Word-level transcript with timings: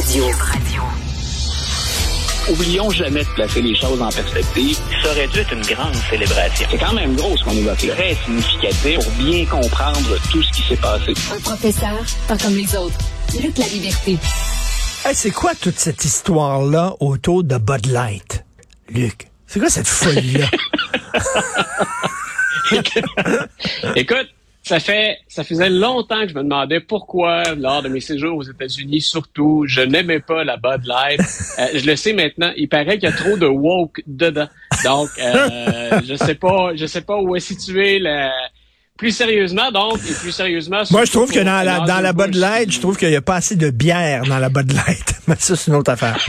Radio. 0.00 0.24
Oublions 2.48 2.90
jamais 2.90 3.22
de 3.22 3.28
placer 3.34 3.60
les 3.60 3.74
choses 3.74 4.00
en 4.00 4.08
perspective. 4.08 4.78
Ça 5.02 5.10
aurait 5.10 5.28
dû 5.28 5.40
être 5.40 5.52
une 5.52 5.60
grande 5.60 5.94
célébration. 6.08 6.66
C'est 6.70 6.78
quand 6.78 6.94
même 6.94 7.14
gros 7.16 7.36
ce 7.36 7.44
qu'on 7.44 7.50
évoque 7.50 7.82
là. 7.82 7.94
Très 7.96 8.14
significatif 8.24 8.94
pour 8.94 9.12
bien 9.22 9.44
comprendre 9.44 10.16
tout 10.32 10.42
ce 10.42 10.52
qui 10.52 10.62
s'est 10.62 10.76
passé. 10.80 11.12
Un 11.36 11.40
professeur, 11.40 12.02
pas 12.26 12.38
comme 12.38 12.54
les 12.54 12.74
autres. 12.76 12.96
Luc 13.42 13.58
la 13.58 13.66
liberté. 13.66 14.16
Hey, 15.04 15.14
c'est 15.14 15.32
quoi 15.32 15.54
toute 15.54 15.78
cette 15.78 16.02
histoire-là 16.02 16.94
autour 17.00 17.44
de 17.44 17.58
Bud 17.58 17.84
Light? 17.84 18.46
Luc, 18.88 19.28
c'est 19.46 19.60
quoi 19.60 19.68
cette 19.68 19.86
folie-là? 19.86 20.46
Écoute, 23.96 24.28
ça 24.70 24.78
fait, 24.78 25.18
ça 25.26 25.42
faisait 25.42 25.68
longtemps 25.68 26.20
que 26.20 26.28
je 26.28 26.34
me 26.34 26.44
demandais 26.44 26.78
pourquoi, 26.78 27.42
lors 27.56 27.82
de 27.82 27.88
mes 27.88 27.98
séjours 27.98 28.36
aux 28.36 28.44
États-Unis, 28.44 29.00
surtout, 29.00 29.64
je 29.66 29.80
n'aimais 29.80 30.20
pas 30.20 30.44
la 30.44 30.56
Bud 30.56 30.84
Light. 30.84 31.20
Euh, 31.58 31.66
je 31.74 31.84
le 31.84 31.96
sais 31.96 32.12
maintenant. 32.12 32.52
Il 32.56 32.68
paraît 32.68 32.98
qu'il 32.98 33.08
y 33.08 33.12
a 33.12 33.16
trop 33.16 33.36
de 33.36 33.46
woke 33.46 34.02
dedans. 34.06 34.46
Donc, 34.84 35.08
euh, 35.18 36.00
je 36.08 36.14
sais 36.14 36.36
pas, 36.36 36.74
je 36.74 36.86
sais 36.86 37.00
pas 37.00 37.20
où 37.20 37.34
est 37.34 37.40
situé 37.40 37.98
la, 37.98 38.30
plus 39.00 39.12
sérieusement, 39.12 39.70
donc, 39.72 39.96
et 39.96 40.12
plus 40.12 40.30
sérieusement... 40.30 40.82
Moi, 40.90 41.06
je 41.06 41.10
trouve 41.10 41.32
que 41.32 41.38
dans 41.38 41.64
la, 41.64 41.80
dans 41.80 42.00
la 42.00 42.12
Bud 42.12 42.34
Light, 42.34 42.70
je 42.70 42.80
trouve 42.80 42.98
qu'il 42.98 43.08
n'y 43.08 43.16
a 43.16 43.22
pas 43.22 43.36
assez 43.36 43.56
de 43.56 43.70
bière 43.70 44.26
dans 44.26 44.38
la 44.38 44.50
Bud 44.50 44.70
Light. 44.72 45.14
Mais 45.26 45.36
ça, 45.38 45.56
c'est 45.56 45.70
une 45.70 45.78
autre 45.78 45.90
affaire. 45.90 46.18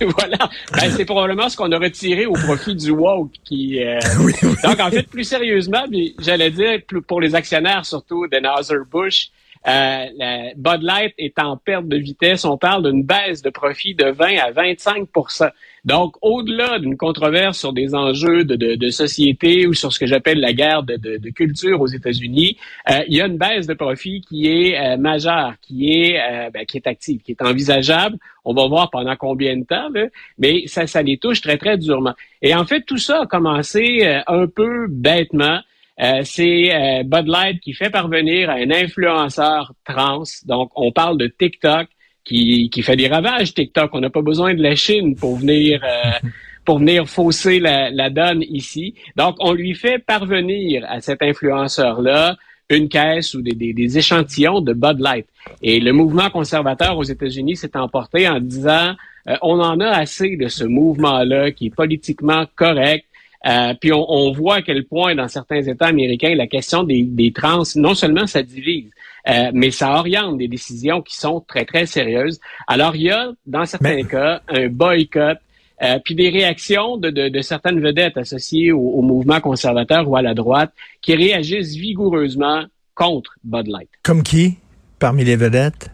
voilà. 0.00 0.38
Ben, 0.72 0.90
c'est 0.96 1.04
probablement 1.04 1.50
ce 1.50 1.58
qu'on 1.58 1.70
a 1.72 1.78
retiré 1.78 2.24
au 2.24 2.32
profit 2.32 2.74
du 2.74 2.90
woke. 2.90 3.32
Qui, 3.44 3.84
euh, 3.84 3.98
Donc, 4.64 4.80
en 4.80 4.90
fait, 4.90 5.02
plus 5.10 5.24
sérieusement, 5.24 5.84
j'allais 6.20 6.50
dire, 6.50 6.78
pour 7.06 7.20
les 7.20 7.34
actionnaires 7.34 7.84
surtout 7.84 8.26
d'Anheuser-Busch, 8.26 9.28
euh, 9.68 10.06
la 10.16 10.54
Bud 10.56 10.82
Light 10.82 11.12
est 11.18 11.38
en 11.38 11.58
perte 11.58 11.86
de 11.86 11.96
vitesse. 11.96 12.46
On 12.46 12.56
parle 12.56 12.90
d'une 12.90 13.02
baisse 13.02 13.42
de 13.42 13.50
profit 13.50 13.94
de 13.94 14.06
20 14.06 14.38
à 14.38 14.52
25% 14.52 15.50
Donc, 15.84 16.16
au-delà 16.22 16.78
d'une 16.78 16.96
controverse 16.96 17.58
sur 17.58 17.74
des 17.74 17.94
enjeux 17.94 18.44
de, 18.44 18.56
de, 18.56 18.76
de, 18.76 18.90
société 18.90 19.66
ou 19.66 19.74
sur 19.74 19.92
ce 19.92 19.98
que 19.98 20.06
j'appelle 20.06 20.40
la 20.40 20.54
guerre 20.54 20.82
de, 20.82 20.96
de, 20.96 21.30
culture 21.30 21.78
aux 21.82 21.86
États-Unis, 21.86 22.56
euh, 22.90 23.02
il 23.06 23.16
y 23.16 23.20
a 23.20 23.26
une 23.26 23.36
baisse 23.36 23.66
de 23.66 23.74
profit 23.74 24.22
qui 24.22 24.46
est 24.46 24.78
euh, 24.78 24.96
majeure, 24.96 25.52
qui 25.60 25.92
est 25.92 26.18
euh, 26.18 26.50
ben, 26.50 26.64
qui 26.64 26.78
est 26.78 26.86
active, 26.86 27.20
qui 27.20 27.32
est 27.32 27.42
envisageable. 27.42 28.16
On 28.46 28.54
va 28.54 28.66
voir 28.66 28.88
pendant 28.88 29.16
combien 29.16 29.58
de 29.58 29.64
temps, 29.64 29.90
là, 29.90 30.06
mais 30.38 30.66
ça, 30.68 30.86
ça 30.86 31.02
les 31.02 31.18
touche 31.18 31.42
très 31.42 31.58
très 31.58 31.76
durement. 31.76 32.14
Et 32.40 32.54
en 32.54 32.64
fait, 32.64 32.80
tout 32.82 32.96
ça 32.96 33.22
a 33.22 33.26
commencé 33.26 34.22
un 34.26 34.46
peu 34.46 34.86
bêtement 34.88 35.60
euh, 36.00 36.22
c'est 36.24 36.74
euh, 36.74 37.02
Bud 37.02 37.26
Light 37.26 37.60
qui 37.60 37.74
fait 37.74 37.90
parvenir 37.90 38.48
à 38.48 38.54
un 38.54 38.70
influenceur 38.70 39.74
trans. 39.84 40.22
Donc, 40.46 40.70
on 40.74 40.92
parle 40.92 41.18
de 41.18 41.26
TikTok 41.26 41.88
qui, 42.24 42.70
qui 42.70 42.82
fait 42.82 42.96
des 42.96 43.08
ravages 43.08 43.52
TikTok. 43.52 43.90
On 43.92 44.00
n'a 44.00 44.08
pas 44.08 44.22
besoin 44.22 44.54
de 44.54 44.62
la 44.62 44.74
Chine 44.74 45.14
pour 45.14 45.36
venir 45.36 45.82
euh, 45.84 46.28
pour 46.64 46.78
venir 46.78 47.06
fausser 47.08 47.58
la, 47.58 47.90
la, 47.90 48.08
donne 48.10 48.42
ici. 48.42 48.94
Donc, 49.16 49.36
on 49.40 49.52
lui 49.52 49.74
fait 49.74 49.98
parvenir 49.98 50.84
à 50.88 51.00
cet 51.00 51.22
influenceur-là 51.22 52.36
une 52.68 52.88
caisse 52.88 53.34
ou 53.34 53.42
des, 53.42 53.52
des, 53.52 53.72
des, 53.72 53.98
échantillons 53.98 54.60
de 54.60 54.72
Bud 54.72 55.00
Light. 55.00 55.26
Et 55.60 55.80
le 55.80 55.92
mouvement 55.92 56.30
conservateur 56.30 56.96
aux 56.96 57.02
États-Unis 57.02 57.56
s'est 57.56 57.76
emporté 57.76 58.28
en 58.28 58.38
disant 58.38 58.94
on 59.42 59.60
en 59.60 59.80
a 59.80 59.88
assez 59.88 60.36
de 60.36 60.48
ce 60.48 60.64
mouvement-là 60.64 61.50
qui 61.50 61.66
est 61.66 61.74
politiquement 61.74 62.46
correct, 62.56 63.04
euh, 63.46 63.74
puis 63.80 63.90
on, 63.92 64.32
voit 64.32 64.56
à 64.56 64.62
quel 64.62 64.84
point 64.84 65.14
dans 65.14 65.28
certains 65.28 65.62
États 65.62 65.86
américains, 65.86 66.34
la 66.34 66.46
question 66.46 66.82
des, 66.82 67.32
trans, 67.34 67.62
non 67.76 67.94
seulement 67.94 68.26
ça 68.26 68.42
divise, 68.42 68.90
euh, 69.28 69.50
mais 69.54 69.70
ça 69.70 69.92
oriente 69.98 70.36
des 70.36 70.48
décisions 70.48 71.00
qui 71.00 71.16
sont 71.16 71.40
très, 71.40 71.64
très 71.64 71.86
sérieuses. 71.86 72.38
Alors, 72.66 72.96
il 72.96 73.02
y 73.02 73.10
a, 73.10 73.32
dans 73.46 73.64
certains 73.64 74.02
cas, 74.02 74.42
un 74.48 74.68
boycott, 74.68 75.38
euh, 75.82 75.98
puis 76.04 76.14
des 76.14 76.28
réactions 76.28 76.98
de, 76.98 77.40
certaines 77.40 77.80
vedettes 77.80 78.18
associées 78.18 78.72
au, 78.72 78.80
au, 78.80 79.00
mouvement 79.00 79.40
conservateur 79.40 80.06
ou 80.06 80.16
à 80.16 80.22
la 80.22 80.34
droite 80.34 80.72
qui 81.00 81.14
réagissent 81.14 81.74
vigoureusement 81.74 82.64
contre 82.94 83.34
Bud 83.42 83.66
Light. 83.68 83.88
Comme 84.02 84.22
qui, 84.22 84.58
parmi 84.98 85.24
les 85.24 85.36
vedettes? 85.36 85.90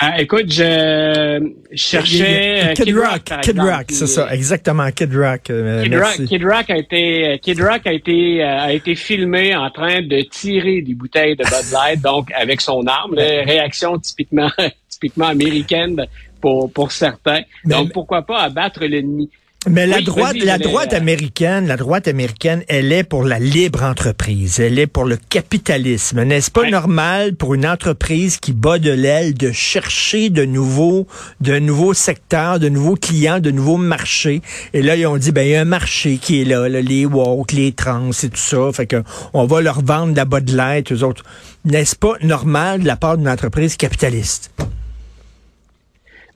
Ah, 0.00 0.20
écoute, 0.20 0.52
je 0.52 1.52
cherchais 1.74 2.70
euh, 2.70 2.74
Kid, 2.74 2.96
Rock, 2.96 3.32
Kid 3.42 3.58
Rock, 3.58 3.86
c'est 3.88 4.06
ça, 4.06 4.32
exactement, 4.32 4.88
Kid 4.92 5.12
Rock. 5.12 5.50
Euh, 5.50 5.82
Kid, 5.82 5.94
Rock 5.96 6.24
Kid 6.28 6.44
Rock 6.44 6.70
a 6.70 6.76
été, 6.76 7.40
Kid 7.42 7.60
Rock 7.60 7.84
a 7.84 7.92
été, 7.92 8.40
euh, 8.40 8.60
a 8.60 8.72
été 8.72 8.94
filmé 8.94 9.56
en 9.56 9.68
train 9.70 10.00
de 10.02 10.20
tirer 10.22 10.82
des 10.82 10.94
bouteilles 10.94 11.34
de 11.34 11.42
Bud 11.42 11.72
Light, 11.72 12.00
donc 12.00 12.30
avec 12.32 12.60
son 12.60 12.86
arme, 12.86 13.14
réaction 13.14 13.98
typiquement, 13.98 14.50
typiquement 14.88 15.26
américaine 15.26 16.06
pour 16.40 16.72
pour 16.72 16.92
certains. 16.92 17.40
Donc 17.64 17.92
pourquoi 17.92 18.22
pas 18.22 18.42
abattre 18.42 18.84
l'ennemi. 18.84 19.28
Mais 19.66 19.88
la 19.88 20.00
droite, 20.00 20.36
la 20.36 20.56
droite 20.56 20.92
américaine, 20.92 21.66
la 21.66 21.76
droite 21.76 22.06
américaine, 22.06 22.62
elle 22.68 22.92
est 22.92 23.02
pour 23.02 23.24
la 23.24 23.40
libre 23.40 23.82
entreprise. 23.82 24.60
Elle 24.60 24.78
est 24.78 24.86
pour 24.86 25.04
le 25.04 25.16
capitalisme. 25.16 26.22
N'est-ce 26.22 26.52
pas 26.52 26.70
normal 26.70 27.34
pour 27.34 27.54
une 27.54 27.66
entreprise 27.66 28.36
qui 28.36 28.52
bat 28.52 28.78
de 28.78 28.92
l'aile 28.92 29.34
de 29.34 29.50
chercher 29.50 30.30
de 30.30 30.44
nouveaux, 30.44 31.08
de 31.40 31.58
nouveaux 31.58 31.92
secteurs, 31.92 32.60
de 32.60 32.68
nouveaux 32.68 32.94
clients, 32.94 33.40
de 33.40 33.50
nouveaux 33.50 33.78
marchés? 33.78 34.42
Et 34.74 34.80
là, 34.80 34.94
ils 34.94 35.06
ont 35.08 35.18
dit, 35.18 35.32
ben, 35.32 35.42
il 35.42 35.50
y 35.50 35.56
a 35.56 35.60
un 35.60 35.64
marché 35.64 36.18
qui 36.18 36.40
est 36.40 36.44
là, 36.44 36.68
les 36.68 37.04
woke, 37.04 37.50
les 37.50 37.72
trans 37.72 38.10
et 38.10 38.28
tout 38.28 38.36
ça. 38.36 38.70
Fait 38.72 38.86
que 38.86 39.02
on 39.34 39.44
va 39.46 39.60
leur 39.60 39.82
vendre 39.82 40.12
de 40.12 40.16
la 40.16 40.24
Bud 40.24 40.50
Light, 40.50 40.92
eux 40.92 41.02
autres. 41.02 41.24
N'est-ce 41.64 41.96
pas 41.96 42.14
normal 42.22 42.82
de 42.82 42.86
la 42.86 42.96
part 42.96 43.18
d'une 43.18 43.28
entreprise 43.28 43.76
capitaliste? 43.76 44.52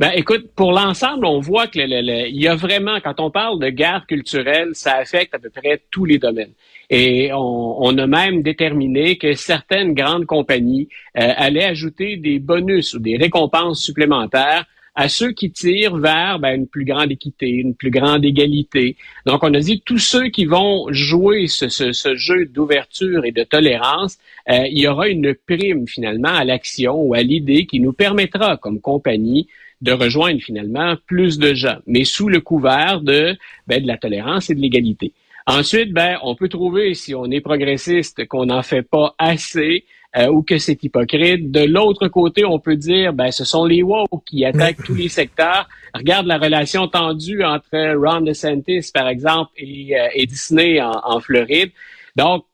Ben, 0.02 0.10
écoute, 0.16 0.50
pour 0.56 0.72
l'ensemble, 0.72 1.24
on 1.26 1.38
voit 1.38 1.68
que 1.68 1.78
il 1.78 2.42
y 2.42 2.48
a 2.48 2.56
vraiment, 2.56 2.98
quand 2.98 3.20
on 3.20 3.30
parle 3.30 3.60
de 3.60 3.68
guerre 3.68 4.04
culturelle, 4.08 4.70
ça 4.72 4.96
affecte 4.96 5.32
à 5.32 5.38
peu 5.38 5.48
près 5.48 5.80
tous 5.92 6.04
les 6.04 6.18
domaines. 6.18 6.54
Et 6.90 7.30
on, 7.32 7.96
a 7.96 8.06
même 8.08 8.42
déterminé 8.42 9.16
que 9.16 9.34
certaines 9.34 9.94
grandes 9.94 10.26
compagnies 10.26 10.88
euh, 11.16 11.28
allaient 11.36 11.66
ajouter 11.66 12.16
des 12.16 12.40
bonus 12.40 12.94
ou 12.94 12.98
des 12.98 13.16
récompenses 13.16 13.80
supplémentaires 13.80 14.64
à 14.96 15.08
ceux 15.08 15.30
qui 15.30 15.52
tirent 15.52 15.96
vers 15.96 16.40
ben, 16.40 16.56
une 16.56 16.66
plus 16.66 16.84
grande 16.84 17.12
équité, 17.12 17.46
une 17.46 17.76
plus 17.76 17.90
grande 17.90 18.24
égalité. 18.24 18.96
Donc, 19.24 19.44
on 19.44 19.54
a 19.54 19.60
dit 19.60 19.82
tous 19.86 19.98
ceux 19.98 20.30
qui 20.30 20.46
vont 20.46 20.88
jouer 20.90 21.46
ce, 21.46 21.68
ce, 21.68 22.14
jeu 22.16 22.46
d'ouverture 22.46 23.24
et 23.24 23.30
de 23.30 23.44
tolérance, 23.44 24.18
euh, 24.50 24.66
il 24.68 24.80
y 24.80 24.88
aura 24.88 25.06
une 25.06 25.32
prime 25.46 25.86
finalement 25.86 26.34
à 26.34 26.44
l'action 26.44 27.00
ou 27.00 27.14
à 27.14 27.22
l'idée 27.22 27.66
qui 27.66 27.78
nous 27.78 27.92
permettra, 27.92 28.56
comme 28.56 28.80
compagnie, 28.80 29.46
de 29.82 29.92
rejoindre 29.92 30.40
finalement 30.40 30.94
plus 31.06 31.38
de 31.38 31.54
gens, 31.54 31.78
mais 31.86 32.04
sous 32.04 32.28
le 32.28 32.40
couvert 32.40 33.00
de, 33.00 33.36
ben, 33.66 33.82
de 33.82 33.86
la 33.86 33.98
tolérance 33.98 34.48
et 34.48 34.54
de 34.54 34.60
l'égalité. 34.60 35.12
Ensuite, 35.46 35.92
ben, 35.92 36.18
on 36.22 36.36
peut 36.36 36.48
trouver, 36.48 36.94
si 36.94 37.14
on 37.14 37.26
est 37.26 37.40
progressiste, 37.40 38.26
qu'on 38.28 38.46
n'en 38.46 38.62
fait 38.62 38.82
pas 38.82 39.14
assez 39.18 39.84
euh, 40.16 40.28
ou 40.28 40.42
que 40.42 40.58
c'est 40.58 40.82
hypocrite. 40.84 41.50
De 41.50 41.64
l'autre 41.64 42.06
côté, 42.08 42.44
on 42.44 42.60
peut 42.60 42.76
dire, 42.76 43.12
ben, 43.12 43.32
ce 43.32 43.44
sont 43.44 43.64
les 43.64 43.82
woke 43.82 44.24
qui 44.24 44.44
attaquent 44.44 44.84
tous 44.84 44.94
les 44.94 45.08
secteurs. 45.08 45.68
Regarde 45.94 46.26
la 46.26 46.38
relation 46.38 46.86
tendue 46.86 47.42
entre 47.42 47.96
Ron 47.96 48.20
DeSantis, 48.20 48.90
par 48.94 49.08
exemple, 49.08 49.50
et, 49.56 49.98
euh, 49.98 50.26
Disney 50.26 50.80
en, 50.80 50.92
en, 51.02 51.18
Floride. 51.18 51.72
Donc, 52.14 52.44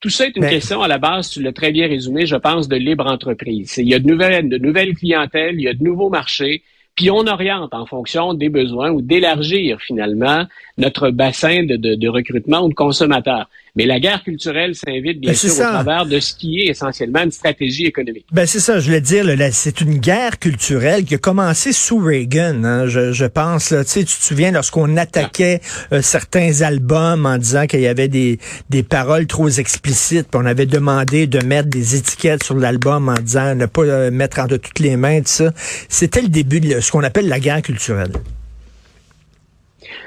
tout 0.00 0.08
ça 0.08 0.26
est 0.26 0.36
une 0.36 0.48
question 0.48 0.80
à 0.82 0.88
la 0.88 0.98
base, 0.98 1.30
tu 1.30 1.42
l'as 1.42 1.52
très 1.52 1.72
bien 1.72 1.86
résumé, 1.86 2.24
je 2.24 2.36
pense, 2.36 2.68
de 2.68 2.76
libre 2.76 3.06
entreprise. 3.06 3.76
Il 3.76 3.88
y 3.88 3.94
a 3.94 3.98
de 3.98 4.06
nouvelles, 4.06 4.48
de 4.48 4.56
nouvelles 4.56 4.94
clientèles, 4.94 5.56
il 5.56 5.62
y 5.62 5.68
a 5.68 5.74
de 5.74 5.84
nouveaux 5.84 6.08
marchés, 6.08 6.62
puis 6.96 7.10
on 7.10 7.26
oriente 7.26 7.74
en 7.74 7.84
fonction 7.84 8.32
des 8.32 8.48
besoins 8.48 8.90
ou 8.90 9.02
d'élargir 9.02 9.78
finalement 9.80 10.46
notre 10.78 11.10
bassin 11.10 11.64
de, 11.64 11.76
de, 11.76 11.94
de, 11.94 12.08
recrutement 12.08 12.64
ou 12.64 12.70
de 12.70 12.74
consommateurs. 12.74 13.48
Mais 13.76 13.86
la 13.86 14.00
guerre 14.00 14.22
culturelle 14.22 14.74
s'invite 14.74 15.20
bien 15.20 15.32
ben, 15.32 15.36
sûr 15.36 15.52
au 15.52 15.56
travers 15.56 16.06
de 16.06 16.18
ce 16.18 16.34
qui 16.34 16.60
est 16.60 16.66
essentiellement 16.66 17.22
une 17.22 17.30
stratégie 17.30 17.86
économique. 17.86 18.26
Ben 18.32 18.46
c'est 18.46 18.60
ça, 18.60 18.80
je 18.80 18.86
voulais 18.86 19.00
dire, 19.00 19.26
c'est 19.52 19.80
une 19.80 19.98
guerre 19.98 20.38
culturelle 20.38 21.04
qui 21.04 21.14
a 21.14 21.18
commencé 21.18 21.72
sous 21.72 21.98
Reagan, 21.98 22.64
hein, 22.64 22.86
je, 22.86 23.12
je, 23.12 23.24
pense. 23.26 23.70
Là, 23.70 23.84
tu 23.84 24.04
te 24.04 24.10
souviens 24.10 24.50
lorsqu'on 24.50 24.96
attaquait 24.96 25.60
euh, 25.92 26.02
certains 26.02 26.62
albums 26.62 27.26
en 27.26 27.38
disant 27.38 27.66
qu'il 27.66 27.80
y 27.80 27.86
avait 27.86 28.08
des, 28.08 28.38
des 28.70 28.82
paroles 28.82 29.26
trop 29.26 29.48
explicites, 29.48 30.28
puis 30.30 30.40
on 30.42 30.46
avait 30.46 30.66
demandé 30.66 31.26
de 31.26 31.44
mettre 31.44 31.68
des 31.68 31.94
étiquettes 31.94 32.42
sur 32.42 32.56
l'album 32.56 33.08
en 33.08 33.14
disant 33.14 33.54
ne 33.54 33.66
pas 33.66 33.82
euh, 33.82 34.10
mettre 34.10 34.40
entre 34.40 34.56
toutes 34.56 34.80
les 34.80 34.96
mains, 34.96 35.20
tout 35.20 35.28
ça. 35.28 35.52
C'était 35.88 36.22
le 36.22 36.28
début 36.28 36.60
de 36.60 36.80
ce 36.80 36.90
qu'on 36.90 37.02
appelle 37.02 37.28
la 37.28 37.40
guerre 37.40 37.62
culturelle. 37.62 38.12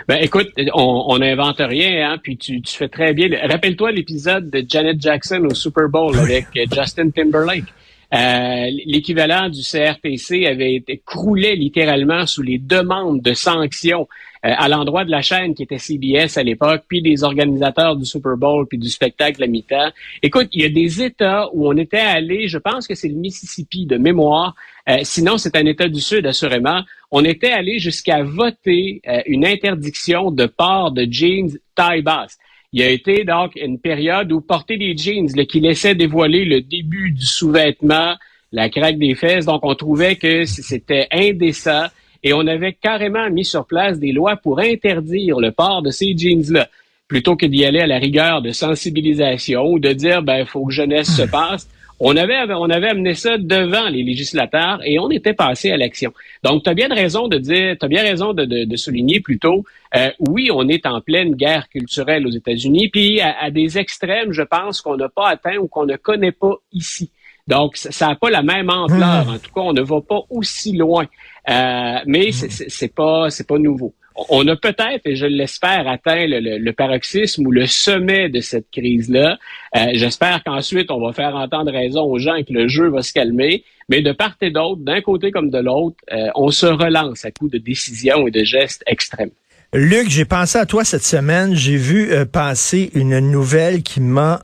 Ben 0.07 0.17
écoute, 0.21 0.49
on 0.73 1.17
n'invente 1.17 1.59
rien, 1.59 2.11
hein, 2.11 2.17
puis 2.21 2.37
tu, 2.37 2.61
tu 2.61 2.75
fais 2.75 2.89
très 2.89 3.13
bien. 3.13 3.29
Rappelle-toi 3.47 3.91
l'épisode 3.91 4.49
de 4.49 4.63
Janet 4.67 5.01
Jackson 5.01 5.47
au 5.49 5.53
Super 5.53 5.87
Bowl 5.87 6.17
avec 6.17 6.47
Justin 6.73 7.09
Timberlake. 7.09 7.73
Euh, 8.13 8.69
l'équivalent 8.85 9.49
du 9.49 9.61
CRTC 9.61 10.45
avait 10.45 10.75
été 10.75 11.01
croulé 11.03 11.55
littéralement 11.55 12.27
sous 12.27 12.43
les 12.43 12.59
demandes 12.59 13.21
de 13.21 13.33
sanctions 13.33 14.07
euh, 14.45 14.53
à 14.55 14.67
l'endroit 14.69 15.03
de 15.03 15.09
la 15.09 15.23
chaîne 15.23 15.55
qui 15.55 15.63
était 15.63 15.79
CBS 15.79 16.37
à 16.37 16.43
l'époque, 16.43 16.83
puis 16.87 17.01
des 17.01 17.23
organisateurs 17.23 17.95
du 17.95 18.05
Super 18.05 18.37
Bowl, 18.37 18.67
puis 18.67 18.77
du 18.77 18.89
spectacle 18.89 19.43
à 19.43 19.47
mi-temps. 19.47 19.89
Écoute, 20.21 20.49
il 20.51 20.61
y 20.61 20.65
a 20.65 20.69
des 20.69 21.01
États 21.01 21.49
où 21.53 21.67
on 21.67 21.75
était 21.75 21.97
allé, 21.97 22.47
je 22.47 22.59
pense 22.59 22.87
que 22.87 22.93
c'est 22.93 23.07
le 23.07 23.15
Mississippi 23.15 23.87
de 23.87 23.97
mémoire, 23.97 24.53
euh, 24.89 24.97
sinon 25.01 25.39
c'est 25.39 25.55
un 25.55 25.65
État 25.65 25.87
du 25.87 26.01
Sud 26.01 26.27
assurément, 26.27 26.81
on 27.09 27.23
était 27.23 27.51
allé 27.51 27.79
jusqu'à 27.79 28.23
voter 28.23 29.01
une 29.27 29.45
interdiction 29.45 30.31
de 30.31 30.47
port 30.47 30.91
de 30.91 31.07
jeans 31.07 31.51
taille 31.75 32.01
basse. 32.01 32.39
Il 32.73 32.81
y 32.81 32.83
a 32.83 32.89
été 32.89 33.23
donc 33.23 33.55
une 33.55 33.77
période 33.77 34.31
où 34.31 34.41
porter 34.41 34.77
des 34.77 34.97
jeans 34.97 35.31
qui 35.45 35.59
laissait 35.59 35.93
dévoiler 35.93 36.43
le 36.43 36.61
début 36.61 37.11
du 37.11 37.25
sous-vêtement, 37.25 38.15
la 38.51 38.69
craque 38.69 38.97
des 38.97 39.13
fesses, 39.13 39.45
donc 39.45 39.63
on 39.63 39.75
trouvait 39.75 40.15
que 40.15 40.45
c'était 40.45 41.07
indécent 41.11 41.85
et 42.23 42.33
on 42.33 42.47
avait 42.47 42.73
carrément 42.73 43.29
mis 43.29 43.45
sur 43.45 43.67
place 43.67 43.99
des 43.99 44.11
lois 44.11 44.37
pour 44.37 44.59
interdire 44.59 45.39
le 45.39 45.51
port 45.51 45.83
de 45.83 45.91
ces 45.91 46.17
jeans-là 46.17 46.67
plutôt 47.07 47.35
que 47.35 47.45
d'y 47.45 47.63
aller 47.63 47.79
à 47.79 47.85
la 47.85 47.99
rigueur 47.99 48.41
de 48.41 48.51
sensibilisation 48.51 49.65
ou 49.65 49.77
de 49.77 49.93
dire 49.93 50.23
ben 50.23 50.45
faut 50.45 50.65
que 50.65 50.73
jeunesse 50.73 51.15
se 51.15 51.21
passe. 51.31 51.69
On 51.99 52.15
avait, 52.17 52.37
on 52.53 52.69
avait 52.69 52.89
amené 52.89 53.13
ça 53.13 53.37
devant 53.37 53.87
les 53.87 54.03
législateurs 54.03 54.79
et 54.83 54.99
on 54.99 55.09
était 55.09 55.33
passé 55.33 55.71
à 55.71 55.77
l'action. 55.77 56.11
Donc, 56.43 56.63
tu 56.63 56.69
as 56.69 56.73
bien 56.73 56.89
raison 56.89 57.27
de 57.27 57.37
dire, 57.37 57.75
tu 57.79 57.85
as 57.85 57.87
bien 57.87 58.01
raison 58.01 58.33
de, 58.33 58.45
de, 58.45 58.65
de 58.65 58.75
souligner 58.75 59.19
plutôt, 59.19 59.63
euh, 59.95 60.09
oui, 60.19 60.49
on 60.51 60.67
est 60.67 60.85
en 60.85 61.01
pleine 61.01 61.35
guerre 61.35 61.69
culturelle 61.69 62.25
aux 62.25 62.31
États-Unis, 62.31 62.89
puis 62.89 63.21
à, 63.21 63.51
des 63.51 63.77
extrêmes, 63.77 64.31
je 64.31 64.41
pense, 64.41 64.81
qu'on 64.81 64.97
n'a 64.97 65.09
pas 65.09 65.29
atteint 65.29 65.57
ou 65.57 65.67
qu'on 65.67 65.85
ne 65.85 65.95
connaît 65.95 66.31
pas 66.31 66.55
ici. 66.71 67.11
Donc, 67.47 67.75
ça 67.75 68.07
n'a 68.07 68.15
pas 68.15 68.29
la 68.29 68.41
même 68.41 68.69
ampleur. 68.69 69.27
En 69.29 69.37
tout 69.37 69.51
cas, 69.53 69.61
on 69.61 69.73
ne 69.73 69.81
va 69.81 70.01
pas 70.01 70.21
aussi 70.29 70.75
loin. 70.75 71.05
Euh, 71.49 71.99
mais 72.05 72.31
c'est 72.31 72.93
pas, 72.93 73.29
c'est 73.29 73.47
pas 73.47 73.57
nouveau 73.57 73.93
on 74.15 74.47
a 74.47 74.55
peut-être, 74.55 75.01
et 75.05 75.15
je 75.15 75.25
l'espère, 75.25 75.87
atteint 75.87 76.25
le, 76.27 76.71
paroxysme 76.71 77.47
ou 77.47 77.51
le 77.51 77.65
sommet 77.65 78.29
de 78.29 78.41
cette 78.41 78.69
crise-là. 78.71 79.37
Euh, 79.75 79.91
j'espère 79.93 80.43
qu'ensuite, 80.43 80.91
on 80.91 80.99
va 80.99 81.13
faire 81.13 81.35
entendre 81.35 81.71
raison 81.71 82.03
aux 82.03 82.19
gens 82.19 82.35
et 82.35 82.43
que 82.43 82.53
le 82.53 82.67
jeu 82.67 82.89
va 82.89 83.01
se 83.01 83.13
calmer. 83.13 83.63
Mais 83.89 84.01
de 84.01 84.11
part 84.11 84.35
et 84.41 84.51
d'autre, 84.51 84.81
d'un 84.81 85.01
côté 85.01 85.31
comme 85.31 85.49
de 85.49 85.57
l'autre, 85.57 85.97
euh, 86.11 86.27
on 86.35 86.49
se 86.49 86.65
relance 86.65 87.25
à 87.25 87.31
coup 87.31 87.49
de 87.49 87.57
décisions 87.57 88.27
et 88.27 88.31
de 88.31 88.43
gestes 88.43 88.83
extrêmes. 88.87 89.31
Luc, 89.73 90.09
j'ai 90.09 90.25
pensé 90.25 90.59
à 90.59 90.65
toi 90.65 90.85
cette 90.85 91.03
semaine. 91.03 91.55
J'ai 91.55 91.77
vu 91.77 92.11
euh, 92.11 92.25
passer 92.25 92.91
une 92.93 93.19
nouvelle 93.19 93.81
qui 93.81 94.01
m'a 94.01 94.43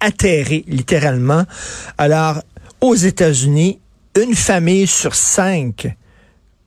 atterré, 0.00 0.64
littéralement. 0.66 1.44
Alors, 1.96 2.42
aux 2.80 2.94
États-Unis, 2.94 3.80
une 4.20 4.34
famille 4.34 4.86
sur 4.86 5.14
cinq 5.14 5.88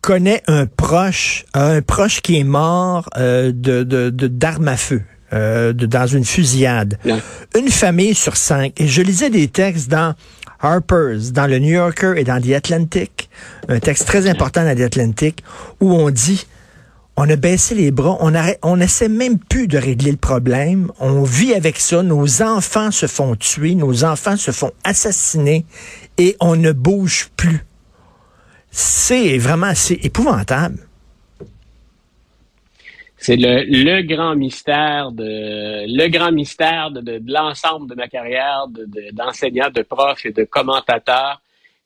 connaît 0.03 0.43
un 0.47 0.65
proche, 0.67 1.45
un 1.53 1.81
proche 1.81 2.21
qui 2.21 2.37
est 2.37 2.43
mort 2.43 3.09
euh, 3.17 3.51
de 3.53 3.83
d'armes 4.11 4.67
à 4.67 4.77
feu. 4.77 5.01
Euh, 5.33 5.73
de, 5.73 5.87
dans 5.87 6.05
une 6.05 6.25
fusillade. 6.25 6.99
Une 7.57 7.69
famille 7.69 8.13
sur 8.13 8.37
cinq. 8.37 8.79
Et 8.79 8.87
je 8.87 9.01
lisais 9.01 9.31
des 9.31 9.47
textes 9.47 9.89
dans 9.89 10.13
Harper's, 10.59 11.31
dans 11.31 11.47
le 11.47 11.57
New 11.57 11.73
Yorker 11.73 12.13
et 12.17 12.23
dans 12.23 12.39
The 12.39 12.51
Atlantic, 12.51 13.29
un 13.67 13.79
texte 13.79 14.05
très 14.05 14.29
important 14.29 14.63
dans 14.63 14.77
The 14.77 14.81
Atlantic, 14.81 15.43
où 15.79 15.91
on 15.91 16.11
dit, 16.11 16.45
on 17.17 17.27
a 17.27 17.35
baissé 17.35 17.73
les 17.73 17.89
bras, 17.89 18.17
on 18.19 18.29
n'essaie 18.29 18.59
on 18.61 18.79
essaie 18.79 19.09
même 19.09 19.39
plus 19.39 19.67
de 19.67 19.79
régler 19.79 20.11
le 20.11 20.17
problème, 20.17 20.91
on 20.99 21.23
vit 21.23 21.55
avec 21.55 21.79
ça, 21.79 22.03
nos 22.03 22.43
enfants 22.43 22.91
se 22.91 23.07
font 23.07 23.35
tuer, 23.35 23.73
nos 23.73 24.03
enfants 24.03 24.37
se 24.37 24.51
font 24.51 24.71
assassiner 24.83 25.65
et 26.19 26.37
on 26.41 26.55
ne 26.55 26.73
bouge 26.73 27.29
plus 27.35 27.65
c'est 28.75 29.37
vraiment 29.37 29.67
assez 29.67 29.99
épouvantable. 30.01 30.79
C'est 33.17 33.37
le, 33.37 34.01
grand 34.01 34.35
mystère 34.35 35.11
de 35.11 35.85
le 35.87 36.07
grand 36.09 36.31
mystère 36.31 36.89
de, 36.89 37.21
l'ensemble 37.27 37.87
de 37.87 37.95
ma 37.95 38.07
carrière 38.07 38.65
d'enseignant, 39.13 39.69
de, 39.69 39.75
de 39.75 39.81
prof 39.83 40.25
et 40.25 40.31
de 40.31 40.43
commentateur. 40.43 41.39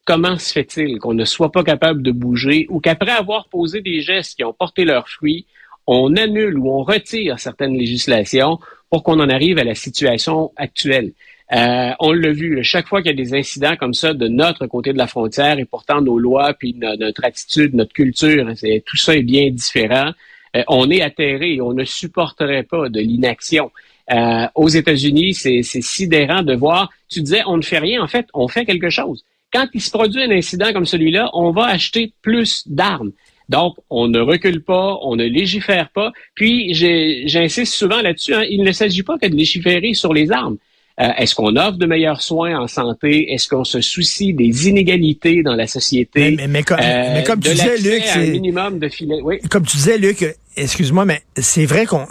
Comment 0.06 0.38
se 0.38 0.54
fait-il 0.54 0.98
qu'on 1.00 1.14
ne 1.14 1.26
soit 1.26 1.52
pas 1.52 1.64
capable 1.64 2.02
de 2.02 2.12
bouger 2.12 2.66
ou 2.70 2.80
qu'après 2.80 3.12
avoir 3.12 3.50
posé 3.50 3.82
des 3.82 4.00
gestes 4.00 4.38
qui 4.38 4.46
ont 4.46 4.54
porté 4.54 4.86
leurs 4.86 5.10
fruits, 5.10 5.46
on 5.86 6.16
annule 6.16 6.58
ou 6.58 6.72
on 6.72 6.84
retire 6.84 7.38
certaines 7.38 7.78
législations 7.78 8.60
pour 8.90 9.04
qu'on 9.04 9.20
en 9.20 9.30
arrive 9.30 9.60
à 9.60 9.66
la 9.66 9.76
situation 9.76 10.54
actuelle? 10.56 11.12
Euh, 11.54 11.92
on 12.00 12.12
l'a 12.12 12.32
vu, 12.32 12.62
chaque 12.64 12.88
fois 12.88 13.02
qu'il 13.02 13.12
y 13.12 13.14
a 13.14 13.24
des 13.24 13.34
incidents 13.34 13.76
comme 13.78 13.94
ça 13.94 14.14
de 14.14 14.28
notre 14.28 14.68
côté 14.68 14.92
de 14.92 14.98
la 14.98 15.08
frontière, 15.08 15.60
et 15.60 15.66
pourtant 15.66 16.02
nos 16.02 16.20
lois, 16.20 16.54
puis 16.54 16.76
notre 16.78 17.24
attitude, 17.24 17.74
notre 17.74 17.94
culture, 17.94 18.48
tout 18.86 18.98
ça 18.98 19.16
est 19.16 19.24
bien 19.24 19.50
différent. 19.52 20.12
Euh, 20.56 20.64
on 20.68 20.90
est 20.90 21.02
atterré 21.02 21.60
on 21.62 21.74
ne 21.74 21.84
supporterait 21.84 22.64
pas 22.64 22.90
de 22.90 23.00
l'inaction. 23.00 23.72
Euh, 24.12 24.48
aux 24.56 24.70
États-Unis, 24.70 25.34
c'est 25.34 25.64
sidérant 25.64 26.42
de 26.42 26.54
voir. 26.54 26.90
Tu 27.10 27.22
disais, 27.22 27.42
on 27.46 27.58
ne 27.58 27.62
fait 27.62 27.80
rien. 27.80 28.02
En 28.02 28.08
fait, 28.08 28.28
on 28.34 28.48
fait 28.48 28.66
quelque 28.66 28.90
chose. 28.90 29.24
Quand 29.52 29.68
il 29.74 29.82
se 29.82 29.92
produit 29.92 30.22
un 30.22 30.32
incident 30.32 30.72
comme 30.74 30.86
celui-là, 30.86 31.30
on 31.34 31.52
va 31.52 31.66
acheter 31.66 32.14
plus 32.22 32.64
d'armes. 32.68 33.12
Donc, 33.50 33.76
on 33.90 34.10
ne 34.10 34.20
recule 34.20 34.62
pas, 34.62 34.98
on 35.02 35.16
ne 35.16 35.24
légifère 35.24 35.90
pas. 35.90 36.12
Puis, 36.36 36.74
j'insiste 36.74 37.74
souvent 37.74 38.02
là-dessus, 38.02 38.34
hein, 38.34 38.44
il 38.50 38.64
ne 38.64 38.72
s'agit 38.74 39.04
pas 39.04 39.18
que 39.18 39.28
de 39.28 39.36
légiférer 39.36 39.94
sur 39.94 40.14
les 40.14 40.32
armes. 40.32 40.58
Euh, 41.00 41.10
est-ce 41.18 41.36
qu'on 41.36 41.56
offre 41.56 41.78
de 41.78 41.86
meilleurs 41.86 42.22
soins 42.22 42.60
en 42.60 42.68
santé? 42.68 43.32
Est-ce 43.32 43.48
qu'on 43.48 43.64
se 43.64 43.82
soucie 43.82 44.34
des 44.34 44.68
inégalités 44.68 45.44
dans 45.44 45.56
la 45.56 45.68
société? 45.68 46.36
Mais, 46.48 46.64
comme, 46.64 46.80
euh, 46.82 47.22
tu 47.24 47.50
disais, 47.50 47.78
Luc, 47.78 48.04
c'est 48.04 48.32
minimum 48.32 48.80
de 48.80 48.90
Oui. 49.22 49.40
Comme 49.52 49.64
tu 49.64 49.78
disais, 49.78 50.00
Luc, 50.00 50.26
excuse-moi, 50.56 51.06
mais 51.06 51.22
c'est 51.36 51.68
vrai 51.68 51.86
qu'on 51.86 52.08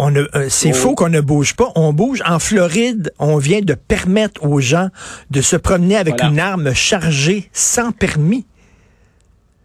on 0.00 0.14
euh, 0.14 0.26
c'est 0.48 0.72
faux 0.72 0.94
qu'on 0.94 1.08
ne 1.08 1.20
bouge 1.20 1.56
pas. 1.56 1.72
On 1.74 1.92
bouge. 1.92 2.22
En 2.24 2.38
Floride, 2.38 3.12
on 3.18 3.38
vient 3.38 3.60
de 3.60 3.74
permettre 3.74 4.44
aux 4.44 4.60
gens 4.60 4.88
de 5.30 5.40
se 5.40 5.56
promener 5.56 5.96
avec 5.96 6.22
une 6.22 6.38
arme 6.38 6.72
chargée 6.74 7.50
sans 7.52 7.90
permis. 7.90 8.46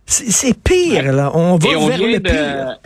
C'est 0.07 0.57
pire, 0.57 1.13
là. 1.13 1.31
On 1.35 1.57
va 1.57 1.69
vers 1.69 1.97
le 1.99 2.19
pire. 2.19 2.79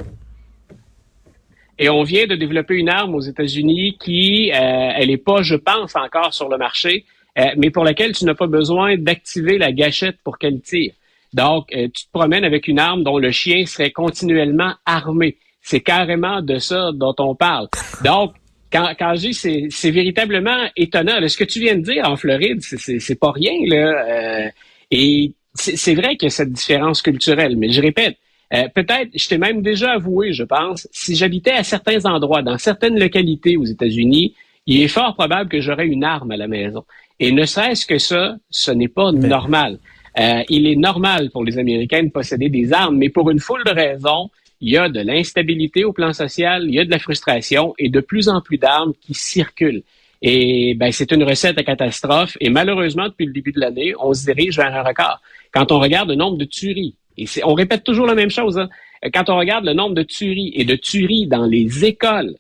Et 1.79 1.89
on 1.89 2.03
vient 2.03 2.25
de 2.25 2.35
développer 2.35 2.75
une 2.75 2.89
arme 2.89 3.13
aux 3.15 3.21
États-Unis 3.21 3.97
qui, 3.99 4.51
euh, 4.51 4.91
elle 4.95 5.09
n'est 5.09 5.17
pas, 5.17 5.43
je 5.43 5.55
pense, 5.55 5.95
encore 5.95 6.33
sur 6.33 6.49
le 6.49 6.57
marché, 6.57 7.05
euh, 7.37 7.45
mais 7.55 7.69
pour 7.69 7.83
laquelle 7.83 8.13
tu 8.13 8.25
n'as 8.25 8.33
pas 8.33 8.47
besoin 8.47 8.97
d'activer 8.97 9.57
la 9.57 9.71
gâchette 9.71 10.17
pour 10.23 10.39
qu'elle 10.39 10.59
tire. 10.61 10.93
Donc, 11.33 11.67
euh, 11.75 11.87
tu 11.93 12.05
te 12.05 12.11
promènes 12.11 12.45
avec 12.45 12.67
une 12.67 12.79
arme 12.79 13.03
dont 13.03 13.19
le 13.19 13.31
chien 13.31 13.65
serait 13.65 13.91
continuellement 13.91 14.73
armé. 14.85 15.37
C'est 15.61 15.81
carrément 15.81 16.41
de 16.41 16.57
ça 16.57 16.91
dont 16.93 17.15
on 17.19 17.35
parle. 17.35 17.67
Donc, 18.03 18.33
quand, 18.71 18.93
quand 18.97 19.13
je 19.15 19.27
dis 19.27 19.69
c'est, 19.69 19.91
véritablement 19.91 20.67
étonnant. 20.75 21.25
ce 21.27 21.37
que 21.37 21.43
tu 21.43 21.59
viens 21.59 21.75
de 21.75 21.81
dire 21.81 22.09
en 22.09 22.15
Floride, 22.15 22.61
c'est, 22.61 23.19
pas 23.19 23.31
rien 23.31 23.53
là. 23.65 24.51
et 24.91 25.33
c'est, 25.53 25.75
c'est 25.75 25.95
vrai 25.95 26.15
qu'il 26.17 26.23
y 26.23 26.27
a 26.27 26.31
cette 26.31 26.51
différence 26.51 27.01
culturelle, 27.01 27.55
mais 27.55 27.69
je 27.69 27.81
répète, 27.81 28.17
euh, 28.53 28.67
peut-être, 28.73 29.09
je 29.13 29.27
t'ai 29.27 29.37
même 29.37 29.61
déjà 29.61 29.93
avoué, 29.93 30.33
je 30.33 30.43
pense, 30.43 30.87
si 30.91 31.15
j'habitais 31.15 31.51
à 31.51 31.63
certains 31.63 32.05
endroits, 32.05 32.41
dans 32.41 32.57
certaines 32.57 32.97
localités 32.97 33.57
aux 33.57 33.65
États-Unis, 33.65 34.35
il 34.65 34.81
est 34.81 34.87
fort 34.87 35.15
probable 35.15 35.49
que 35.49 35.61
j'aurais 35.61 35.87
une 35.87 36.03
arme 36.03 36.31
à 36.31 36.37
la 36.37 36.47
maison. 36.47 36.85
Et 37.19 37.31
ne 37.31 37.45
serait-ce 37.45 37.85
que 37.85 37.97
ça, 37.97 38.37
ce 38.49 38.71
n'est 38.71 38.87
pas 38.87 39.11
normal. 39.11 39.79
Euh, 40.19 40.43
il 40.49 40.67
est 40.67 40.75
normal 40.75 41.29
pour 41.31 41.43
les 41.43 41.57
Américains 41.57 42.03
de 42.03 42.09
posséder 42.09 42.49
des 42.49 42.73
armes, 42.73 42.97
mais 42.97 43.09
pour 43.09 43.29
une 43.29 43.39
foule 43.39 43.63
de 43.65 43.71
raisons, 43.71 44.29
il 44.61 44.71
y 44.71 44.77
a 44.77 44.89
de 44.89 44.99
l'instabilité 44.99 45.83
au 45.83 45.93
plan 45.93 46.13
social, 46.13 46.63
il 46.65 46.73
y 46.73 46.79
a 46.79 46.85
de 46.85 46.89
la 46.89 46.99
frustration 46.99 47.73
et 47.77 47.89
de 47.89 47.99
plus 47.99 48.27
en 48.27 48.41
plus 48.41 48.57
d'armes 48.57 48.93
qui 49.01 49.13
circulent. 49.13 49.83
Et 50.21 50.73
ben, 50.73 50.91
c'est 50.91 51.11
une 51.11 51.23
recette 51.23 51.59
à 51.59 51.63
catastrophe. 51.63 52.37
Et 52.41 52.49
malheureusement, 52.49 53.07
depuis 53.07 53.27
le 53.27 53.33
début 53.33 53.51
de 53.51 53.59
l'année, 53.59 53.93
on 53.99 54.13
se 54.13 54.25
dirige 54.25 54.57
vers 54.57 54.73
un 54.73 54.81
record. 54.81 55.21
Quand 55.51 55.71
on 55.71 55.79
regarde 55.79 56.09
le 56.09 56.15
nombre 56.15 56.37
de 56.37 56.45
tueries 56.45 56.95
et 57.17 57.27
on 57.43 57.53
répète 57.53 57.83
toujours 57.83 58.05
la 58.05 58.15
même 58.15 58.29
chose. 58.29 58.57
Hein. 58.57 58.69
Quand 59.13 59.29
on 59.29 59.37
regarde 59.37 59.65
le 59.65 59.73
nombre 59.73 59.95
de 59.95 60.03
tueries 60.03 60.51
et 60.55 60.65
de 60.65 60.75
tueries 60.75 61.27
dans 61.27 61.45
les 61.45 61.85
écoles, 61.85 62.35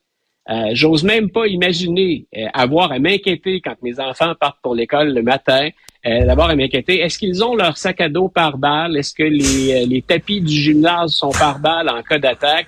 euh, 0.49 0.69
j'ose 0.73 1.03
même 1.03 1.29
pas 1.29 1.45
imaginer 1.47 2.25
euh, 2.35 2.45
avoir 2.53 2.91
à 2.91 2.99
m'inquiéter 2.99 3.59
quand 3.59 3.75
mes 3.81 3.99
enfants 3.99 4.33
partent 4.39 4.59
pour 4.61 4.75
l'école 4.75 5.13
le 5.13 5.21
matin, 5.21 5.69
euh, 6.05 6.25
d'avoir 6.25 6.49
à 6.49 6.55
m'inquiéter. 6.55 7.01
Est-ce 7.01 7.17
qu'ils 7.17 7.43
ont 7.43 7.55
leur 7.55 7.77
sac 7.77 7.99
à 7.99 8.07
dos 8.07 8.29
par 8.29 8.57
balle? 8.57 8.95
Est-ce 8.95 9.13
que 9.13 9.23
les, 9.23 9.85
les 9.85 10.01
tapis 10.01 10.39
du 10.39 10.53
gymnase 10.53 11.11
sont 11.11 11.31
par 11.31 11.59
balle 11.59 11.89
en 11.89 12.01
cas 12.01 12.19
d'attaque? 12.19 12.67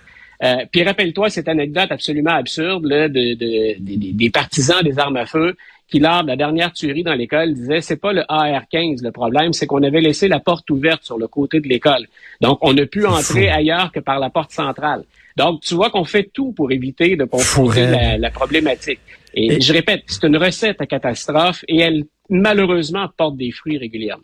puis 0.72 0.84
rappelle-toi 0.84 1.30
cette 1.30 1.50
anecdote 1.50 1.92
absolument 1.92 2.32
absurde 2.32 2.86
de, 2.86 3.34
des 3.78 4.30
partisans 4.30 4.82
des 4.82 4.98
armes 4.98 5.18
à 5.18 5.26
feu 5.26 5.58
qui, 5.90 6.00
lors 6.00 6.24
de 6.24 6.28
la 6.28 6.36
dernière 6.36 6.72
tuerie 6.74 7.04
dans 7.04 7.14
l'école, 7.14 7.54
disait 7.54 7.82
c'est 7.82 7.98
pas 7.98 8.14
le 8.14 8.24
AR-15 8.30 9.04
le 9.04 9.12
problème, 9.12 9.54
c'est 9.54 9.66
qu'on 9.66 9.84
avait 9.84 10.02
laissé 10.02 10.28
la 10.28 10.40
porte 10.40 10.70
ouverte 10.70 11.04
sur 11.04 11.18
le 11.18 11.28
côté 11.28 11.60
de 11.60 11.68
l'école. 11.68 12.08
Donc, 12.42 12.60
on 12.62 12.74
n'a 12.74 12.86
pu 12.86 13.06
entrer 13.06 13.50
ailleurs 13.50 13.92
que 13.92 14.00
par 14.00 14.20
la 14.20 14.30
porte 14.30 14.52
centrale. 14.52 15.04
Donc, 15.36 15.62
tu 15.62 15.74
vois 15.74 15.90
qu'on 15.90 16.04
fait 16.04 16.30
tout 16.34 16.52
pour 16.52 16.72
éviter 16.72 17.16
de 17.16 17.26
confronter 17.26 18.18
la, 18.18 18.30
problématique. 18.30 19.00
Et, 19.34 19.62
je 19.62 19.74
répète, 19.74 20.04
c'est 20.08 20.28
une 20.28 20.38
recette 20.38 20.82
à 20.82 20.86
catastrophe 20.86 21.64
et 21.68 21.80
elle 21.80 22.06
malheureusement 22.30 23.08
porte 23.16 23.38
des 23.38 23.52
fruits 23.52 23.78
régulièrement. 23.78 24.24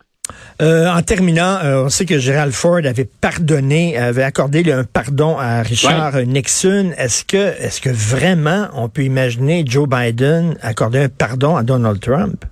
Euh, 0.61 0.87
en 0.87 1.01
terminant, 1.01 1.57
euh, 1.63 1.85
on 1.85 1.89
sait 1.89 2.05
que 2.05 2.17
Gerald 2.17 2.53
Ford 2.53 2.79
avait 2.85 3.05
pardonné, 3.05 3.97
avait 3.97 4.23
accordé 4.23 4.71
un 4.71 4.85
pardon 4.85 5.37
à 5.37 5.61
Richard 5.61 6.15
Nixon. 6.25 6.91
Est-ce 6.97 7.25
que, 7.25 7.61
est-ce 7.61 7.81
que 7.81 7.89
vraiment 7.89 8.67
on 8.73 8.87
peut 8.87 9.03
imaginer 9.03 9.63
Joe 9.65 9.87
Biden 9.87 10.55
accorder 10.61 10.99
un 10.99 11.09
pardon 11.09 11.57
à 11.57 11.63
Donald 11.63 11.99
Trump? 11.99 12.45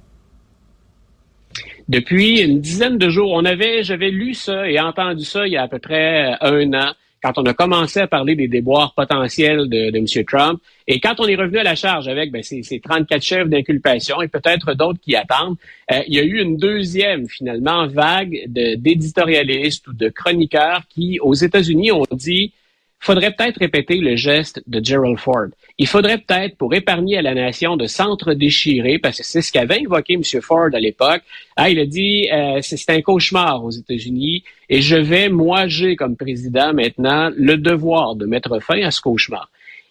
Depuis 1.88 2.42
une 2.42 2.60
dizaine 2.60 2.98
de 2.98 3.10
jours, 3.10 3.32
on 3.34 3.46
avait, 3.46 3.84
j'avais 3.84 4.10
lu 4.10 4.34
ça 4.34 4.70
et 4.70 4.80
entendu 4.80 5.24
ça 5.24 5.48
il 5.48 5.54
y 5.54 5.58
a 5.58 5.64
à 5.64 5.68
peu 5.68 5.80
près 5.80 6.36
un 6.42 6.74
an 6.74 6.94
quand 7.24 7.38
on 7.38 7.44
a 7.44 7.54
commencé 7.54 8.02
à 8.02 8.08
parler 8.08 8.36
des 8.36 8.48
déboires 8.48 8.94
potentiels 8.94 9.70
de, 9.70 9.96
M. 9.96 10.26
Trump, 10.26 10.62
et 10.88 11.00
quand 11.00 11.20
on 11.20 11.26
est 11.26 11.36
revenu 11.36 11.58
à 11.58 11.64
la 11.64 11.76
charge 11.76 12.08
avec 12.08 12.32
ben, 12.32 12.44
ces, 12.44 12.64
ces 12.64 12.82
34 12.82 13.22
chefs 13.22 13.48
d'inculpation 13.48 14.22
et 14.22 14.28
peut-être 14.28 14.74
d'autres 14.74 15.00
qui 15.00 15.16
attendent, 15.16 15.56
euh, 15.92 16.02
il 16.08 16.16
y 16.16 16.20
a 16.20 16.24
eu 16.24 16.42
une 16.42 16.58
deuxième, 16.58 17.28
finalement, 17.28 17.88
vague 17.88 18.44
d'éditorialistes 18.48 19.88
ou 19.88 19.94
de 19.94 20.10
chroniqueurs 20.10 20.82
qui, 20.90 21.20
aux 21.22 21.34
États-Unis, 21.34 21.92
ont 21.94 22.06
dit 22.12 22.52
faudrait 23.04 23.32
peut-être 23.32 23.58
répéter 23.60 23.98
le 23.98 24.16
geste 24.16 24.64
de 24.66 24.84
Gerald 24.84 25.18
Ford. 25.18 25.48
Il 25.78 25.88
faudrait 25.88 26.20
peut-être, 26.20 26.56
pour 26.58 26.74
épargner 26.74 27.18
à 27.18 27.22
la 27.22 27.34
nation 27.34 27.76
de 27.76 27.86
s'entre-déchirer, 27.86 28.98
parce 28.98 29.18
que 29.18 29.24
c'est 29.26 29.42
ce 29.42 29.52
qu'avait 29.52 29.82
invoqué 29.82 30.14
M. 30.14 30.24
Ford 30.42 30.70
à 30.74 30.80
l'époque, 30.80 31.22
ah, 31.58 31.70
il 31.70 31.80
a 31.80 31.86
dit 31.86 32.30
euh, 32.32 32.60
c'est 32.62 32.90
un 32.90 33.02
cauchemar 33.02 33.64
aux 33.64 33.72
États-Unis 33.72 34.44
et 34.70 34.82
je 34.82 34.96
vais, 34.96 35.28
moi, 35.28 35.68
j'ai 35.68 35.98
comme 35.98 36.16
président 36.16 36.74
maintenant 36.74 37.30
le 37.36 37.58
devoir 37.58 38.16
de 38.16 38.26
mettre 38.26 38.60
fin 38.62 38.82
à 38.82 38.92
ce 38.92 39.02
cauchemar. 39.02 39.50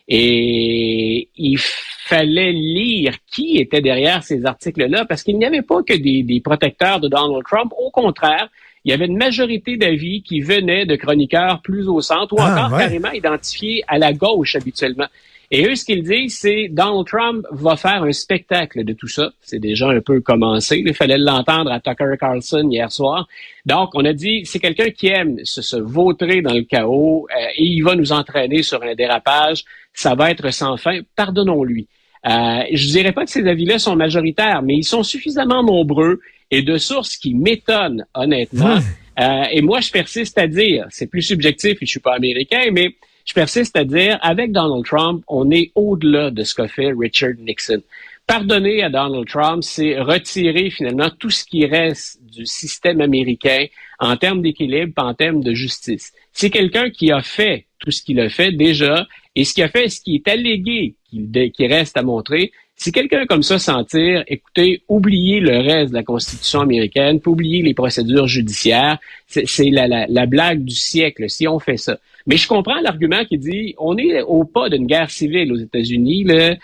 Et 0.09 1.29
il 1.37 1.59
fallait 1.59 2.53
lire 2.53 3.15
qui 3.31 3.59
était 3.59 3.83
derrière 3.83 4.25
ces 4.25 4.47
articles-là, 4.47 5.05
parce 5.05 5.23
qu'il 5.23 5.37
n'y 5.37 5.45
avait 5.45 5.63
pas 5.63 5.83
que 5.83 5.95
des 5.95 6.41
protecteurs 6.43 6.99
de 6.99 7.09
Donald 7.09 7.45
Trump. 7.45 7.73
Au 7.79 7.91
contraire, 7.91 8.49
il 8.85 8.91
y 8.91 8.95
avait 8.95 9.07
une 9.07 9.17
majorité 9.17 9.77
d'avis 9.77 10.23
qui 10.23 10.41
venaient 10.41 10.87
de 10.87 10.97
chroniqueurs 10.97 11.61
plus 11.63 11.89
au 11.89 12.01
centre 12.01 12.35
ou 12.35 12.41
ah, 12.41 12.67
encore 12.67 12.79
carrément 12.79 13.13
identifiés 13.13 13.83
à 13.87 13.99
la 13.99 14.13
gauche 14.13 14.57
habituellement. 14.57 15.07
Et 15.55 15.67
eux, 15.67 15.75
ce 15.77 15.85
qu'ils 15.85 16.03
disent, 16.03 16.39
c'est 16.39 16.69
Donald 16.71 17.07
Trump 17.07 17.45
va 17.51 17.77
faire 17.77 18.05
un 18.05 18.13
spectacle 18.13 18.85
de 18.85 18.95
tout 18.95 19.07
ça. 19.07 19.33
C'est 19.43 19.59
déjà 19.59 19.91
un 19.91 20.01
peu 20.01 20.23
commencé. 20.23 20.83
Il 20.85 20.95
fallait 20.95 21.19
l'entendre 21.19 21.71
à 21.71 21.79
Tucker 21.79 22.15
Carlson 22.19 22.67
hier 22.71 22.91
soir. 22.91 23.29
Donc, 23.67 23.91
on 23.93 24.03
a 24.07 24.15
dit, 24.15 24.47
c'est 24.47 24.61
quelqu'un 24.61 24.89
qui 24.89 25.09
aime 25.09 25.37
se, 25.45 25.77
vautrer 25.77 26.41
dans 26.41 26.55
le 26.55 26.63
chaos 26.63 27.29
euh, 27.31 27.49
et 27.55 27.65
il 27.65 27.83
va 27.83 27.95
nous 27.95 28.13
entraîner 28.13 28.63
sur 28.63 28.83
un 28.83 28.95
dérapage. 28.95 29.65
Ça 29.93 30.15
va 30.15 30.31
être 30.31 30.51
sans 30.55 30.79
fin. 30.79 31.01
Pardonnons-lui. 31.17 31.87
Euh, 32.25 32.63
je 32.73 32.89
dirais 32.89 33.13
pas 33.13 33.27
que 33.27 33.31
ces 33.31 33.47
avis-là 33.47 33.79
sont 33.79 33.95
majoritaires, 33.95 34.63
mais 34.63 34.77
ils 34.77 34.85
sont 34.85 35.03
suffisamment 35.03 35.63
nombreux 35.63 36.21
et 36.53 36.63
de 36.63 36.77
sources 36.77 37.17
qui 37.17 37.35
m'étonnent 37.35 38.07
honnêtement. 38.15 38.79
Euh, 39.19 39.45
et 39.51 39.61
moi, 39.63 39.81
je 39.81 39.91
persiste 39.91 40.39
à 40.39 40.47
dire, 40.47 40.87
c'est 40.91 41.07
plus 41.07 41.23
subjectif 41.23 41.73
et 41.73 41.87
je 41.87 41.91
suis 41.91 42.01
pas 42.01 42.15
américain, 42.15 42.71
mais 42.73 42.95
je 43.25 43.33
persiste 43.33 43.77
à 43.77 43.85
dire, 43.85 44.19
avec 44.23 44.53
Donald 44.53 44.85
Trump, 44.85 45.25
on 45.29 45.51
est 45.51 45.71
au-delà 45.75 46.31
de 46.31 46.45
ce 46.45 46.55
qu'a 46.55 46.69
fait 46.69 46.93
Richard 46.99 47.35
Nixon. 47.39 47.83
Pardonner 48.27 48.83
à 48.83 48.91
Donald 48.91 49.27
Trump, 49.27 49.63
c'est 49.63 49.99
retirer 49.99 50.71
finalement 50.71 51.11
tout 51.19 51.31
ce 51.31 51.45
qui 51.45 51.67
reste 51.67 52.23
du 52.23 52.47
système 52.47 53.01
américain 53.01 53.67
en 53.99 54.17
termes 54.17 54.43
d'équilibre, 54.43 54.93
en 54.97 55.15
termes 55.15 55.43
de 55.43 55.55
justice. 55.55 56.13
C'est 56.33 56.51
quelqu'un 56.51 56.91
qui 56.91 57.13
a 57.13 57.23
fait 57.23 57.67
tout 57.79 57.91
ce 57.91 58.03
qu'il 58.03 58.21
a 58.21 58.29
fait 58.29 58.53
déjà, 58.53 59.07
et 59.35 59.45
ce 59.45 59.55
qui 59.55 59.63
a 59.63 59.69
fait, 59.69 59.89
ce 59.89 60.01
qui 60.01 60.17
est 60.17 60.29
allégué, 60.29 60.95
qui, 61.11 61.67
reste 61.67 61.97
à 61.97 62.03
montrer, 62.03 62.53
si 62.83 62.91
quelqu'un 62.91 63.27
comme 63.27 63.45
ça 63.45 63.61
s'en 63.61 63.85
tire, 63.85 64.25
écoutez, 64.27 64.83
oubliez 64.89 65.39
le 65.39 65.59
reste 65.59 65.91
de 65.91 65.95
la 65.95 66.03
Constitution 66.03 66.63
américaine, 66.63 67.21
oubliez 67.25 67.63
les 67.63 67.75
procédures 67.75 68.27
judiciaires. 68.27 68.99
C'est 69.29 69.71
la, 69.71 70.27
blague 70.27 70.65
du 70.65 70.75
siècle 70.75 71.31
si 71.31 71.47
on 71.47 71.61
fait 71.61 71.77
ça. 71.77 71.99
Mais 72.27 72.37
je 72.37 72.49
comprends 72.49 72.81
l'argument 72.81 73.25
qui 73.25 73.39
dit 73.39 73.77
on 73.79 73.97
est 73.99 74.23
au 74.23 74.43
pas 74.43 74.69
d'une 74.69 74.87
guerre 74.87 75.11
civile 75.11 75.53
aux 75.53 75.57
États-Unis. 75.57 76.27
Euh, 76.29 76.57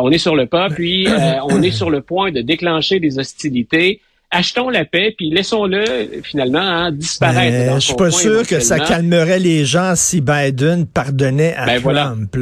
on 0.00 0.12
est 0.12 0.18
sur 0.18 0.36
le 0.36 0.46
pas, 0.46 0.70
puis 0.70 1.08
euh, 1.08 1.42
on 1.50 1.60
est 1.60 1.72
sur 1.72 1.90
le 1.90 2.02
point 2.02 2.30
de 2.30 2.40
déclencher 2.40 3.00
des 3.00 3.18
hostilités 3.18 4.00
achetons 4.30 4.68
la 4.68 4.84
paix, 4.84 5.14
puis 5.16 5.30
laissons-le 5.30 6.20
finalement 6.22 6.58
hein, 6.58 6.92
disparaître. 6.92 7.74
je 7.76 7.80
suis 7.80 7.94
pas 7.94 8.10
sûr 8.10 8.46
que 8.46 8.60
ça 8.60 8.78
calmerait 8.78 9.38
les 9.38 9.64
gens 9.64 9.94
si 9.96 10.20
Biden 10.20 10.86
pardonnait 10.86 11.54
à 11.54 11.66
ben, 11.66 11.80
Trump. 11.80 12.36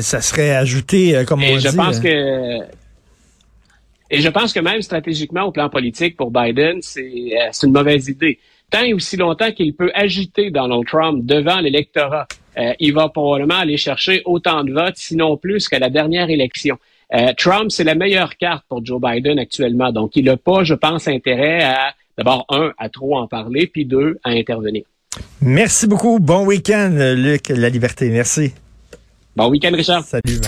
Ça 0.00 0.20
serait 0.20 0.50
ajouté, 0.50 1.16
euh, 1.16 1.24
comme 1.24 1.42
on 1.42 1.58
je 1.58 1.68
Pense 1.76 2.00
que, 2.00 2.60
et 4.10 4.20
je 4.20 4.28
pense 4.28 4.52
que 4.52 4.60
même 4.60 4.82
stratégiquement, 4.82 5.44
au 5.44 5.52
plan 5.52 5.68
politique, 5.68 6.16
pour 6.16 6.30
Biden, 6.30 6.78
c'est 6.82 7.00
euh, 7.00 7.50
une 7.62 7.72
mauvaise 7.72 8.08
idée. 8.08 8.38
Tant 8.68 8.82
et 8.82 8.92
aussi 8.92 9.16
longtemps 9.16 9.52
qu'il 9.52 9.74
peut 9.74 9.90
agiter 9.94 10.50
Donald 10.50 10.84
Trump 10.86 11.24
devant 11.24 11.60
l'électorat, 11.60 12.26
euh, 12.58 12.72
il 12.80 12.92
va 12.92 13.08
probablement 13.08 13.60
aller 13.60 13.76
chercher 13.76 14.22
autant 14.24 14.64
de 14.64 14.72
votes, 14.72 14.96
sinon 14.96 15.36
plus 15.36 15.68
qu'à 15.68 15.78
la 15.78 15.90
dernière 15.90 16.28
élection. 16.28 16.78
Euh, 17.14 17.32
Trump, 17.36 17.70
c'est 17.70 17.84
la 17.84 17.94
meilleure 17.94 18.36
carte 18.36 18.64
pour 18.68 18.84
Joe 18.84 19.00
Biden 19.00 19.38
actuellement. 19.38 19.92
Donc, 19.92 20.12
il 20.14 20.24
n'a 20.24 20.36
pas, 20.36 20.64
je 20.64 20.74
pense, 20.74 21.08
intérêt 21.08 21.62
à, 21.62 21.94
d'abord, 22.16 22.46
un, 22.48 22.72
à 22.78 22.88
trop 22.88 23.16
en 23.16 23.26
parler, 23.26 23.66
puis 23.66 23.84
deux, 23.84 24.18
à 24.22 24.30
intervenir. 24.30 24.84
Merci 25.40 25.86
beaucoup. 25.86 26.20
Bon 26.20 26.46
week-end, 26.46 27.14
Luc 27.16 27.48
La 27.48 27.68
Liberté. 27.68 28.10
Merci. 28.10 28.52
Bon 29.34 29.48
week-end, 29.48 29.72
Richard. 29.72 30.04
Salut. 30.04 30.40